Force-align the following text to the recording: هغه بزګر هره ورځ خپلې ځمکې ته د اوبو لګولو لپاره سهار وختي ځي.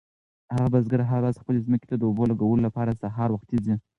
هغه 0.53 0.67
بزګر 0.73 1.01
هره 1.11 1.19
ورځ 1.25 1.35
خپلې 1.39 1.59
ځمکې 1.65 1.85
ته 1.91 1.95
د 1.97 2.03
اوبو 2.09 2.23
لګولو 2.31 2.65
لپاره 2.67 2.99
سهار 3.01 3.29
وختي 3.31 3.57
ځي. 3.65 3.75